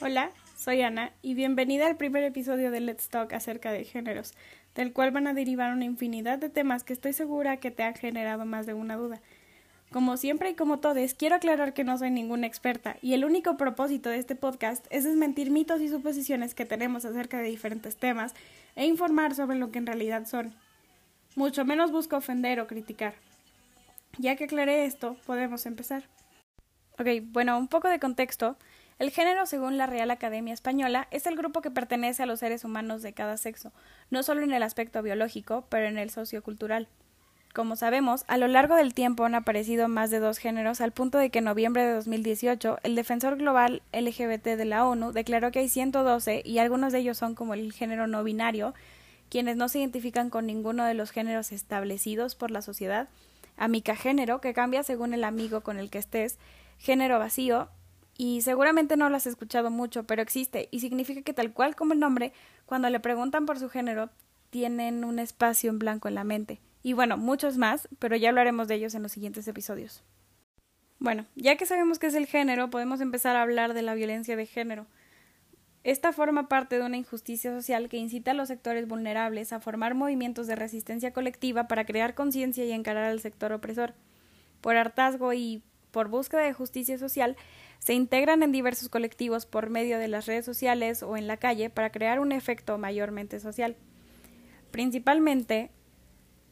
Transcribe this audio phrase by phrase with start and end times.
[0.00, 4.34] Hola, soy Ana y bienvenida al primer episodio de Let's Talk acerca de géneros,
[4.74, 7.94] del cual van a derivar una infinidad de temas que estoy segura que te han
[7.94, 9.20] generado más de una duda.
[9.92, 13.56] Como siempre y como todos, quiero aclarar que no soy ninguna experta y el único
[13.56, 18.34] propósito de este podcast es desmentir mitos y suposiciones que tenemos acerca de diferentes temas
[18.74, 20.54] e informar sobre lo que en realidad son.
[21.36, 23.14] Mucho menos busco ofender o criticar.
[24.18, 26.02] Ya que aclaré esto, podemos empezar.
[26.98, 28.56] Ok, bueno, un poco de contexto.
[28.98, 32.64] El género, según la Real Academia Española, es el grupo que pertenece a los seres
[32.64, 33.72] humanos de cada sexo,
[34.10, 36.88] no solo en el aspecto biológico, pero en el sociocultural.
[37.54, 41.18] Como sabemos, a lo largo del tiempo han aparecido más de dos géneros al punto
[41.18, 45.60] de que en noviembre de 2018 el defensor global LGBT de la ONU declaró que
[45.60, 48.74] hay 112 y algunos de ellos son como el género no binario,
[49.28, 53.08] quienes no se identifican con ninguno de los géneros establecidos por la sociedad,
[53.56, 56.38] amica género, que cambia según el amigo con el que estés,
[56.78, 57.68] género vacío,
[58.16, 61.92] y seguramente no lo has escuchado mucho, pero existe y significa que tal cual como
[61.92, 62.32] el nombre,
[62.66, 64.10] cuando le preguntan por su género,
[64.50, 68.68] tienen un espacio en blanco en la mente y bueno, muchos más, pero ya hablaremos
[68.68, 70.02] de ellos en los siguientes episodios.
[70.98, 74.36] Bueno, ya que sabemos qué es el género, podemos empezar a hablar de la violencia
[74.36, 74.86] de género.
[75.82, 79.94] Esta forma parte de una injusticia social que incita a los sectores vulnerables a formar
[79.94, 83.94] movimientos de resistencia colectiva para crear conciencia y encarar al sector opresor.
[84.60, 87.36] Por hartazgo y por búsqueda de justicia social,
[87.84, 91.68] se integran en diversos colectivos por medio de las redes sociales o en la calle
[91.68, 93.76] para crear un efecto mayormente social.
[94.70, 95.70] Principalmente,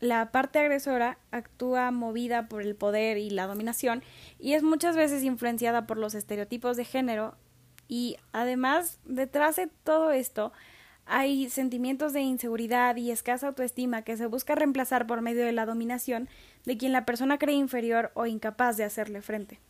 [0.00, 4.02] la parte agresora actúa movida por el poder y la dominación
[4.38, 7.36] y es muchas veces influenciada por los estereotipos de género
[7.88, 10.50] y además detrás de todo esto
[11.04, 15.66] hay sentimientos de inseguridad y escasa autoestima que se busca reemplazar por medio de la
[15.66, 16.26] dominación
[16.64, 19.60] de quien la persona cree inferior o incapaz de hacerle frente.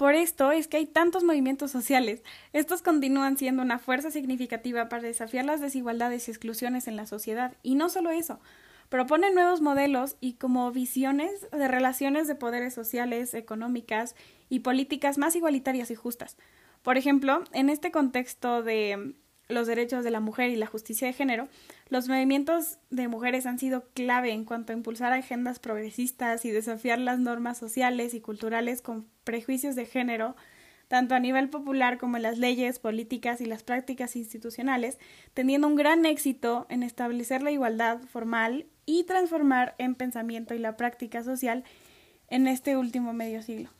[0.00, 2.22] Por esto es que hay tantos movimientos sociales.
[2.54, 7.54] Estos continúan siendo una fuerza significativa para desafiar las desigualdades y exclusiones en la sociedad.
[7.62, 8.40] Y no solo eso,
[8.88, 14.16] propone nuevos modelos y como visiones de relaciones de poderes sociales, económicas
[14.48, 16.38] y políticas más igualitarias y justas.
[16.80, 19.12] Por ejemplo, en este contexto de
[19.50, 21.48] los derechos de la mujer y la justicia de género,
[21.88, 26.98] los movimientos de mujeres han sido clave en cuanto a impulsar agendas progresistas y desafiar
[26.98, 30.36] las normas sociales y culturales con prejuicios de género
[30.90, 34.98] tanto a nivel popular como en las leyes, políticas y las prácticas institucionales,
[35.34, 40.76] teniendo un gran éxito en establecer la igualdad formal y transformar en pensamiento y la
[40.76, 41.62] práctica social
[42.26, 43.70] en este último medio siglo.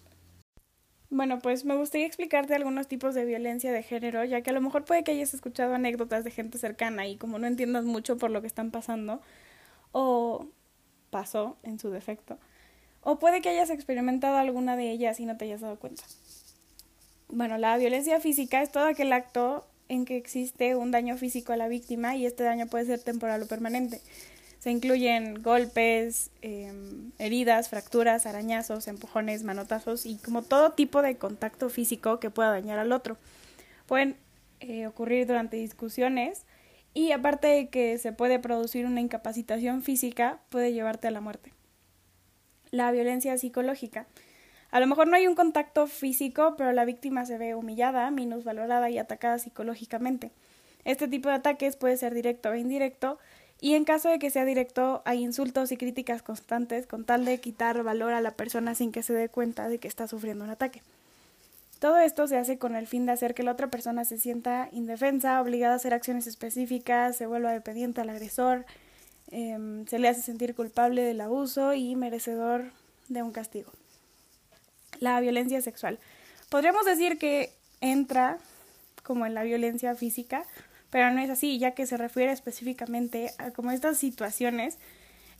[1.10, 4.60] Bueno, pues me gustaría explicarte algunos tipos de violencia de género, ya que a lo
[4.60, 8.30] mejor puede que hayas escuchado anécdotas de gente cercana y como no entiendas mucho por
[8.30, 9.20] lo que están pasando,
[9.90, 10.46] o
[11.10, 12.38] pasó en su defecto,
[13.02, 16.04] o puede que hayas experimentado alguna de ellas y no te hayas dado cuenta.
[17.28, 21.56] Bueno, la violencia física es todo aquel acto en que existe un daño físico a
[21.56, 24.00] la víctima y este daño puede ser temporal o permanente.
[24.60, 31.68] Se incluyen golpes, em, heridas, fracturas, arañazos, empujones, manotazos y como todo tipo de contacto
[31.68, 33.16] físico que pueda dañar al otro.
[33.86, 34.16] Pueden
[34.60, 36.44] eh, ocurrir durante discusiones
[36.94, 41.52] y aparte de que se puede producir una incapacitación física, puede llevarte a la muerte.
[42.70, 44.06] La violencia psicológica
[44.70, 48.88] a lo mejor no hay un contacto físico, pero la víctima se ve humillada, minusvalorada
[48.88, 50.30] y atacada psicológicamente.
[50.84, 53.18] Este tipo de ataques puede ser directo o indirecto,
[53.60, 57.40] y en caso de que sea directo, hay insultos y críticas constantes con tal de
[57.40, 60.50] quitar valor a la persona sin que se dé cuenta de que está sufriendo un
[60.50, 60.82] ataque.
[61.78, 64.68] Todo esto se hace con el fin de hacer que la otra persona se sienta
[64.72, 68.66] indefensa, obligada a hacer acciones específicas, se vuelva dependiente al agresor,
[69.30, 72.72] em, se le hace sentir culpable del abuso y merecedor
[73.08, 73.72] de un castigo
[75.00, 75.98] la violencia sexual.
[76.48, 78.38] Podríamos decir que entra
[79.02, 80.44] como en la violencia física,
[80.90, 84.78] pero no es así, ya que se refiere específicamente a como estas situaciones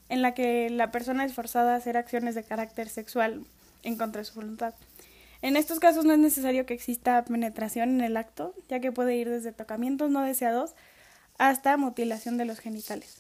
[0.08, 3.44] en la que la persona es forzada a hacer acciones de carácter sexual
[3.82, 4.75] en contra de su voluntad.
[5.43, 9.17] En estos casos no es necesario que exista penetración en el acto, ya que puede
[9.17, 10.75] ir desde tocamientos no deseados
[11.38, 13.17] hasta mutilación de los genitales.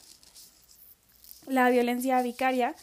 [1.46, 2.74] La violencia vicaria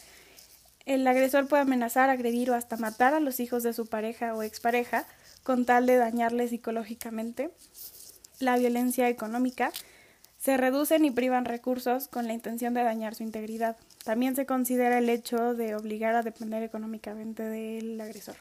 [0.88, 4.42] el agresor puede amenazar, agredir o hasta matar a los hijos de su pareja o
[4.42, 5.06] expareja
[5.44, 7.52] con tal de dañarles psicológicamente.
[8.39, 9.72] La violencia económica
[10.38, 13.78] se reducen y privan recursos con la intención de dañar su integridad.
[14.04, 18.36] También se considera el hecho de obligar a depender económicamente del agresor.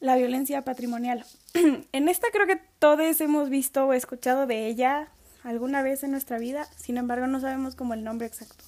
[0.00, 1.24] La violencia patrimonial.
[1.92, 5.08] en esta creo que todos hemos visto o escuchado de ella
[5.44, 8.64] alguna vez en nuestra vida, sin embargo no sabemos como el nombre exacto.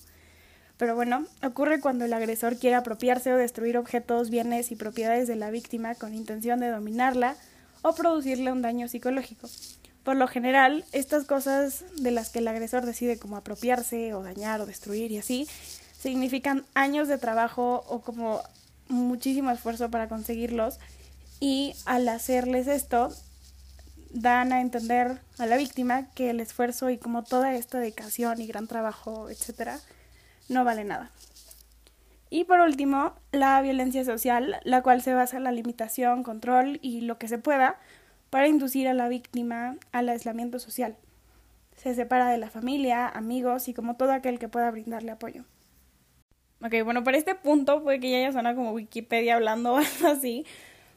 [0.77, 5.37] Pero bueno, ocurre cuando el agresor quiere apropiarse o destruir objetos, bienes y propiedades de
[5.37, 7.35] la víctima con intención de dominarla
[7.83, 9.49] o producirle un daño psicológico.
[10.07, 14.61] Por lo general, estas cosas de las que el agresor decide como apropiarse o dañar
[14.61, 15.49] o destruir y así,
[15.99, 18.41] significan años de trabajo o como
[18.87, 20.79] muchísimo esfuerzo para conseguirlos
[21.41, 23.13] y al hacerles esto
[24.11, 28.47] dan a entender a la víctima que el esfuerzo y como toda esta dedicación y
[28.47, 29.81] gran trabajo, etcétera,
[30.49, 31.11] no vale nada.
[32.31, 37.01] Y por último, la violencia social, la cual se basa en la limitación, control y
[37.01, 37.81] lo que se pueda
[38.31, 40.97] para inducir a la víctima al aislamiento social.
[41.77, 45.45] Se separa de la familia, amigos y como todo aquel que pueda brindarle apoyo.
[46.63, 50.09] Ok, bueno, para este punto puede que ya haya suena como Wikipedia hablando o algo
[50.09, 50.47] así,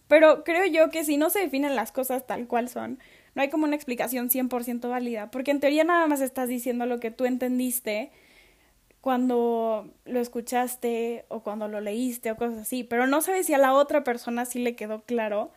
[0.07, 2.99] pero creo yo que si no se definen las cosas tal cual son,
[3.35, 6.99] no hay como una explicación 100% válida, porque en teoría nada más estás diciendo lo
[6.99, 8.11] que tú entendiste
[9.01, 13.57] cuando lo escuchaste o cuando lo leíste o cosas así, pero no sabes si a
[13.57, 15.51] la otra persona sí le quedó claro,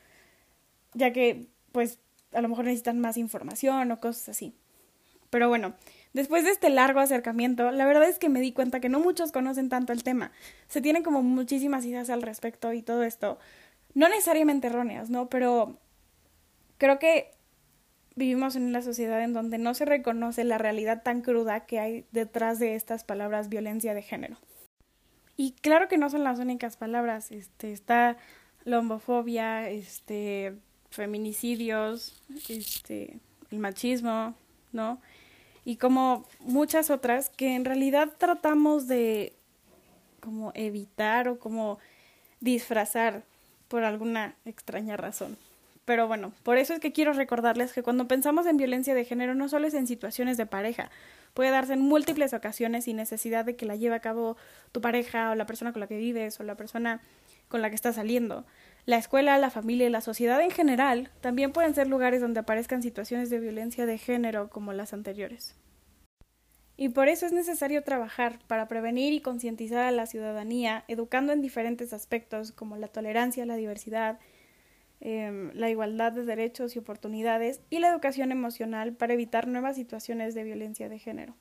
[0.95, 1.99] ya que pues
[2.33, 4.55] a lo mejor necesitan más información o cosas así.
[5.31, 5.75] Pero bueno,
[6.13, 9.33] después de este largo acercamiento, la verdad es que me di cuenta que no muchos
[9.33, 10.31] conocen tanto el tema.
[10.69, 13.39] Se tienen como muchísimas ideas al respecto y todo esto.
[13.95, 15.29] No necesariamente erróneas, ¿no?
[15.31, 15.79] Pero
[16.77, 17.31] creo que
[18.15, 22.05] vivimos en una sociedad en donde no se reconoce la realidad tan cruda que hay
[22.13, 24.37] detrás de estas palabras violencia de género.
[25.37, 28.19] Y claro que no son las únicas palabras, este está
[28.65, 30.59] la homofobia, este
[30.93, 33.19] feminicidios, este
[33.51, 34.35] el machismo,
[34.73, 35.01] ¿no?
[35.65, 39.35] Y como muchas otras que en realidad tratamos de
[40.21, 41.79] como evitar o como
[42.41, 43.25] disfrazar
[43.69, 45.37] por alguna extraña razón.
[45.85, 49.35] Pero bueno, por eso es que quiero recordarles que cuando pensamos en violencia de género
[49.35, 50.91] no solo es en situaciones de pareja,
[51.35, 54.37] puede darse en múltiples ocasiones sin necesidad de que la lleve a cabo
[54.71, 57.01] tu pareja o la persona con la que vives o la persona
[57.49, 58.45] con la que estás saliendo.
[58.85, 62.83] La escuela, la familia y la sociedad en general también pueden ser lugares donde aparezcan
[62.83, 65.55] situaciones de violencia de género como las anteriores.
[66.77, 71.43] Y por eso es necesario trabajar para prevenir y concientizar a la ciudadanía, educando en
[71.43, 74.19] diferentes aspectos como la tolerancia, la diversidad,
[75.05, 80.33] Em, la igualdad de derechos y oportunidades y la educación emocional para evitar nuevas situaciones
[80.37, 81.35] de violencia de género.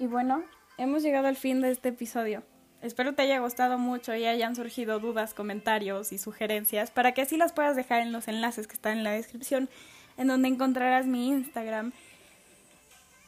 [0.00, 0.42] Y bueno,
[0.76, 2.42] hemos llegado al fin de este episodio.
[2.84, 7.38] Espero te haya gustado mucho y hayan surgido dudas, comentarios y sugerencias para que así
[7.38, 9.70] las puedas dejar en los enlaces que están en la descripción,
[10.18, 11.92] en donde encontrarás mi Instagram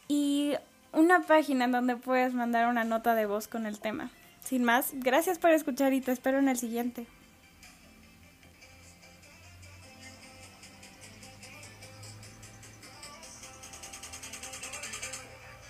[0.08, 0.52] y
[0.92, 4.10] una página en donde puedes mandar una nota de voz con el tema.
[4.44, 7.06] Sin más, gracias por escuchar y te espero en el siguiente.